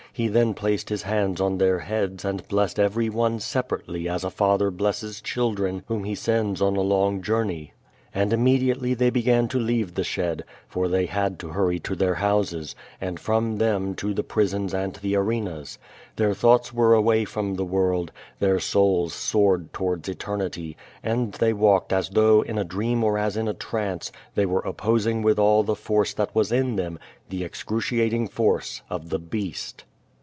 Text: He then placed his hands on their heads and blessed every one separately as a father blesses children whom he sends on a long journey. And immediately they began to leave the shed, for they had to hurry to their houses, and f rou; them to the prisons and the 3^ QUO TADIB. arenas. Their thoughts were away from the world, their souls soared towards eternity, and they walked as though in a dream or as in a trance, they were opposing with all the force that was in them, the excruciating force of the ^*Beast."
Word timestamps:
He 0.13 0.27
then 0.27 0.53
placed 0.55 0.89
his 0.89 1.03
hands 1.03 1.39
on 1.39 1.57
their 1.57 1.79
heads 1.79 2.25
and 2.25 2.45
blessed 2.49 2.77
every 2.77 3.07
one 3.07 3.39
separately 3.39 4.09
as 4.09 4.25
a 4.25 4.29
father 4.29 4.69
blesses 4.69 5.21
children 5.21 5.83
whom 5.87 6.03
he 6.03 6.15
sends 6.15 6.61
on 6.61 6.75
a 6.75 6.81
long 6.81 7.21
journey. 7.21 7.71
And 8.13 8.33
immediately 8.33 8.93
they 8.93 9.09
began 9.09 9.47
to 9.47 9.57
leave 9.57 9.93
the 9.93 10.03
shed, 10.03 10.43
for 10.67 10.89
they 10.89 11.05
had 11.05 11.39
to 11.39 11.47
hurry 11.51 11.79
to 11.79 11.95
their 11.95 12.15
houses, 12.15 12.75
and 12.99 13.17
f 13.19 13.29
rou; 13.29 13.55
them 13.55 13.95
to 13.95 14.13
the 14.13 14.21
prisons 14.21 14.73
and 14.73 14.93
the 14.95 14.99
3^ 14.99 15.01
QUO 15.01 15.13
TADIB. 15.13 15.17
arenas. 15.29 15.77
Their 16.17 16.33
thoughts 16.33 16.73
were 16.73 16.93
away 16.93 17.23
from 17.23 17.55
the 17.55 17.63
world, 17.65 18.11
their 18.37 18.59
souls 18.59 19.13
soared 19.13 19.71
towards 19.71 20.09
eternity, 20.09 20.75
and 21.01 21.31
they 21.35 21.53
walked 21.53 21.93
as 21.93 22.09
though 22.09 22.41
in 22.41 22.57
a 22.57 22.65
dream 22.65 23.01
or 23.01 23.17
as 23.17 23.37
in 23.37 23.47
a 23.47 23.53
trance, 23.53 24.11
they 24.35 24.45
were 24.45 24.59
opposing 24.65 25.21
with 25.21 25.39
all 25.39 25.63
the 25.63 25.73
force 25.73 26.13
that 26.15 26.35
was 26.35 26.51
in 26.51 26.75
them, 26.75 26.99
the 27.29 27.45
excruciating 27.45 28.27
force 28.27 28.81
of 28.89 29.07
the 29.07 29.19
^*Beast." 29.19 29.85